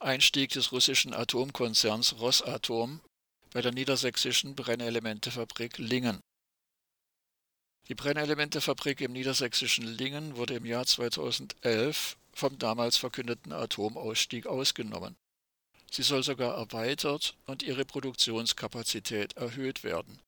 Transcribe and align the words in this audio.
Einstieg 0.00 0.50
des 0.50 0.72
russischen 0.72 1.14
Atomkonzerns 1.14 2.18
Rosatom 2.18 3.00
bei 3.52 3.60
der 3.60 3.72
niedersächsischen 3.72 4.54
Brennelementefabrik 4.54 5.78
Lingen. 5.78 6.20
Die 7.88 7.94
Brennelementefabrik 7.94 9.00
im 9.00 9.12
niedersächsischen 9.12 9.86
Lingen 9.86 10.36
wurde 10.36 10.54
im 10.54 10.64
Jahr 10.64 10.86
2011 10.86 12.16
vom 12.32 12.58
damals 12.58 12.96
verkündeten 12.96 13.52
Atomausstieg 13.52 14.46
ausgenommen. 14.46 15.16
Sie 15.90 16.02
soll 16.02 16.22
sogar 16.22 16.56
erweitert 16.56 17.36
und 17.46 17.62
ihre 17.62 17.84
Produktionskapazität 17.84 19.36
erhöht 19.36 19.84
werden. 19.84 20.20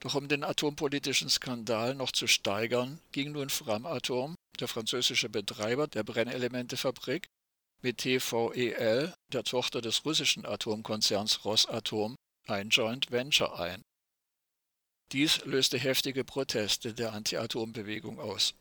Doch 0.00 0.14
um 0.14 0.28
den 0.28 0.44
atompolitischen 0.44 1.28
Skandal 1.28 1.94
noch 1.94 2.12
zu 2.12 2.26
steigern, 2.26 3.00
ging 3.12 3.32
nun 3.32 3.50
Framatome, 3.50 4.34
der 4.60 4.68
französische 4.68 5.28
Betreiber 5.28 5.88
der 5.88 6.04
Brennelementefabrik, 6.04 7.28
mit 7.82 7.98
TVEL, 7.98 9.14
der 9.32 9.44
Tochter 9.44 9.80
des 9.80 10.04
russischen 10.04 10.46
Atomkonzerns 10.46 11.44
Rosatom, 11.44 12.16
ein 12.46 12.70
Joint 12.70 13.10
Venture 13.10 13.58
ein. 13.58 13.82
Dies 15.12 15.44
löste 15.44 15.78
heftige 15.78 16.24
Proteste 16.24 16.94
der 16.94 17.12
Anti-Atom-Bewegung 17.12 18.18
aus. 18.18 18.54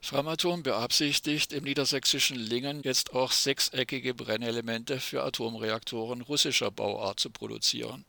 Framatome 0.00 0.62
beabsichtigt, 0.62 1.52
im 1.52 1.64
niedersächsischen 1.64 2.36
Lingen 2.36 2.82
jetzt 2.82 3.12
auch 3.12 3.30
sechseckige 3.30 4.14
Brennelemente 4.14 4.98
für 4.98 5.22
Atomreaktoren 5.22 6.22
russischer 6.22 6.70
Bauart 6.70 7.20
zu 7.20 7.30
produzieren. 7.30 8.04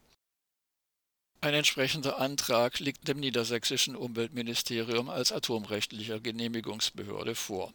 Ein 1.41 1.53
entsprechender 1.53 2.19
Antrag 2.19 2.79
liegt 2.79 3.07
dem 3.07 3.19
niedersächsischen 3.19 3.95
Umweltministerium 3.95 5.09
als 5.09 5.31
atomrechtlicher 5.31 6.19
Genehmigungsbehörde 6.19 7.35
vor. 7.35 7.73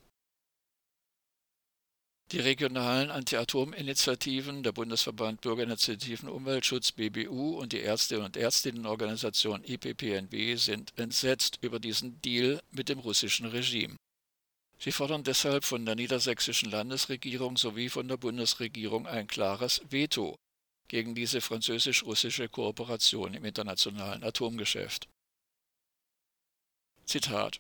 Die 2.31 2.41
regionalen 2.41 3.11
Anti-Atom-Initiativen, 3.11 4.63
der 4.63 4.73
Bundesverband 4.73 5.41
Bürgerinitiativen 5.41 6.29
Umweltschutz 6.29 6.93
BBU 6.93 7.59
und 7.59 7.73
die 7.73 7.81
Ärzte- 7.81 8.23
und 8.23 8.37
Ärztinnenorganisation 8.37 9.65
IPPNW 9.65 10.57
sind 10.57 10.93
entsetzt 10.99 11.59
über 11.63 11.81
diesen 11.81 12.21
Deal 12.21 12.61
mit 12.71 12.91
dem 12.91 12.99
russischen 12.99 13.47
Regime. 13.47 13.97
Sie 14.79 14.93
fordern 14.93 15.25
deshalb 15.25 15.65
von 15.65 15.87
der 15.87 15.95
niedersächsischen 15.95 16.71
Landesregierung 16.71 17.57
sowie 17.57 17.89
von 17.89 18.07
der 18.09 18.19
Bundesregierung 18.19 19.07
ein 19.07 19.27
klares 19.27 19.81
Veto 19.89 20.37
gegen 20.89 21.15
diese 21.15 21.41
französisch-russische 21.41 22.51
Kooperation 22.51 23.33
im 23.33 23.47
internationalen 23.47 24.23
Atomgeschäft. 24.23 25.09
Zitat 27.07 27.59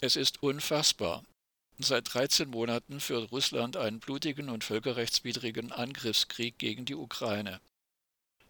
Es 0.00 0.16
ist 0.16 0.42
unfassbar. 0.42 1.24
Seit 1.78 2.12
13 2.12 2.50
Monaten 2.50 3.00
führt 3.00 3.32
Russland 3.32 3.76
einen 3.76 3.98
blutigen 3.98 4.50
und 4.50 4.64
völkerrechtswidrigen 4.64 5.72
Angriffskrieg 5.72 6.58
gegen 6.58 6.84
die 6.84 6.94
Ukraine. 6.94 7.60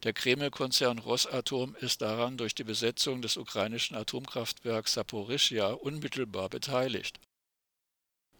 Der 0.02 0.12
Kreml-Konzern 0.12 0.98
Rosatom 0.98 1.76
ist 1.76 2.02
daran 2.02 2.36
durch 2.36 2.54
die 2.54 2.64
Besetzung 2.64 3.22
des 3.22 3.36
ukrainischen 3.36 3.96
Atomkraftwerks 3.96 4.94
Saporischja 4.94 5.68
unmittelbar 5.68 6.48
beteiligt. 6.48 7.20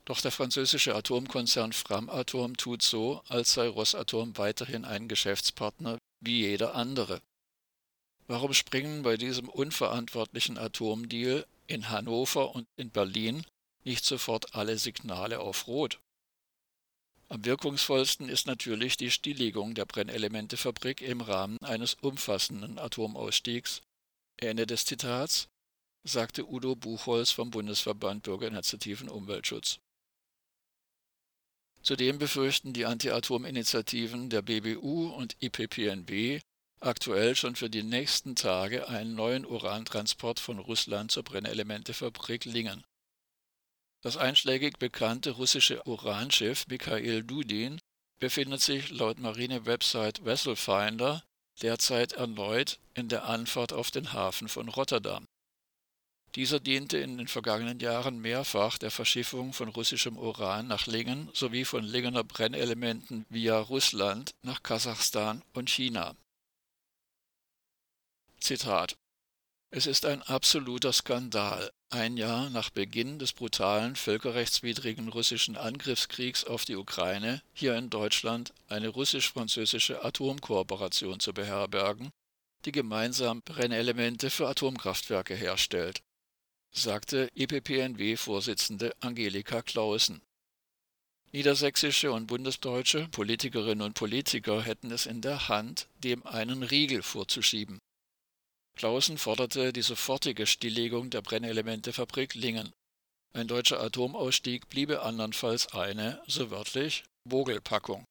Doch 0.05 0.20
der 0.20 0.33
französische 0.33 0.97
Atomkonzern 0.97 1.72
Framatome 1.72 2.55
tut 2.55 2.83
so, 2.83 3.22
als 3.28 3.53
sei 3.53 3.69
Rosatom 3.69 4.36
weiterhin 4.36 4.84
ein 4.84 5.06
Geschäftspartner 5.06 5.98
wie 6.20 6.41
jeder 6.41 6.75
andere. 6.75 7.22
Warum 8.27 8.53
springen 8.55 9.03
bei 9.03 9.16
diesem 9.16 9.48
unverantwortlichen 9.48 10.58
Atomdeal 10.58 11.47
in 11.69 11.88
Hannover 11.88 12.55
und 12.55 12.66
in 12.77 12.91
Berlin 12.91 13.44
nicht 13.84 14.05
sofort 14.05 14.55
alle 14.55 14.78
Signale 14.78 15.41
auf 15.41 15.66
Rot? 15.66 16.00
Am 17.28 17.44
wirkungsvollsten 17.44 18.28
ist 18.28 18.47
natürlich 18.47 18.97
die 18.97 19.11
Stilllegung 19.11 19.75
der 19.75 19.86
Brennelementefabrik 19.86 21.00
im 21.00 21.22
Rahmen 21.22 21.56
eines 21.62 21.94
umfassenden 21.94 22.78
Atomausstiegs. 22.78 23.81
Ende 24.37 24.66
des 24.66 24.84
Zitats, 24.84 25.48
sagte 26.04 26.47
Udo 26.47 26.76
Buchholz 26.76 27.31
vom 27.31 27.50
Bundesverband 27.50 28.25
Bürgerinitiativen 28.25 29.09
Umweltschutz. 29.09 29.78
Zudem 31.82 32.19
befürchten 32.19 32.72
die 32.72 32.87
Anti-Atom-Initiativen 32.87 34.31
der 34.31 34.43
BBU 34.43 35.09
und 35.09 35.37
IPPNB 35.41 36.41
aktuell 36.81 37.34
schon 37.34 37.56
für 37.56 37.70
die 37.70 37.82
nächsten 37.82 38.37
Tage 38.37 38.88
einen 38.88 39.14
neuen 39.14 39.47
Urantransport 39.47 40.38
von 40.38 40.59
Russland 40.59 41.10
zur 41.10 41.22
Brennelementefabrik 41.22 42.44
Lingen. 42.44 42.84
Das 44.02 44.16
einschlägig 44.16 44.78
bekannte 44.78 45.30
russische 45.30 45.86
Uranschiff 45.86 46.66
Mikhail 46.66 47.22
Dudin 47.22 47.80
befindet 48.18 48.60
sich 48.60 48.90
laut 48.90 49.18
Marine-Website 49.18 50.24
Vesselfinder 50.24 51.22
derzeit 51.60 52.12
erneut 52.12 52.78
in 52.94 53.08
der 53.08 53.24
Anfahrt 53.24 53.72
auf 53.72 53.90
den 53.90 54.12
Hafen 54.12 54.48
von 54.48 54.68
Rotterdam. 54.68 55.26
Dieser 56.34 56.60
diente 56.60 56.96
in 56.96 57.18
den 57.18 57.28
vergangenen 57.28 57.78
Jahren 57.78 58.20
mehrfach 58.20 58.78
der 58.78 58.90
Verschiffung 58.90 59.52
von 59.52 59.68
russischem 59.68 60.16
Uran 60.16 60.66
nach 60.66 60.86
Lingen 60.86 61.28
sowie 61.34 61.64
von 61.64 61.84
Lingener 61.84 62.24
Brennelementen 62.24 63.26
via 63.28 63.58
Russland 63.58 64.32
nach 64.42 64.62
Kasachstan 64.62 65.42
und 65.52 65.69
China. 65.69 66.16
Zitat 68.40 68.96
Es 69.70 69.86
ist 69.86 70.06
ein 70.06 70.22
absoluter 70.22 70.92
Skandal, 70.92 71.70
ein 71.92 72.16
Jahr 72.16 72.50
nach 72.50 72.70
Beginn 72.70 73.19
des 73.19 73.32
brutalen, 73.32 73.97
völkerrechtswidrigen 73.97 75.08
russischen 75.08 75.56
Angriffskriegs 75.56 76.44
auf 76.44 76.64
die 76.64 76.76
Ukraine 76.76 77.42
hier 77.53 77.76
in 77.76 77.91
Deutschland 77.91 78.53
eine 78.69 78.88
russisch-französische 78.88 80.04
Atomkooperation 80.04 81.20
zu 81.20 81.32
beherbergen, 81.32 82.10
die 82.64 82.72
gemeinsam 82.72 83.42
Brennelemente 83.42 84.31
für 84.31 84.48
Atomkraftwerke 84.48 85.34
herstellt 85.34 86.02
sagte 86.72 87.28
EPPNW-Vorsitzende 87.34 88.94
Angelika 89.00 89.62
Clausen. 89.62 90.22
Niedersächsische 91.32 92.12
und 92.12 92.26
bundesdeutsche 92.26 93.08
Politikerinnen 93.08 93.82
und 93.82 93.94
Politiker 93.94 94.62
hätten 94.62 94.91
es 94.91 95.06
in 95.06 95.20
der 95.20 95.48
Hand, 95.48 95.88
dem 96.02 96.26
einen 96.26 96.62
Riegel 96.62 97.02
vorzuschieben. 97.02 97.78
Clausen 98.77 99.19
forderte 99.19 99.72
die 99.72 99.83
sofortige 99.83 100.47
Stilllegung 100.47 101.10
der 101.10 101.22
Brennelementefabrik 101.22 102.34
Lingen. 102.34 102.72
Ein 103.34 103.49
deutscher 103.49 103.81
Atomausstieg 103.81 104.69
bliebe 104.69 105.03
andernfalls 105.03 105.72
eine, 105.72 106.22
so 106.27 106.50
wörtlich, 106.50 107.05
Mogelpackung 107.28 108.05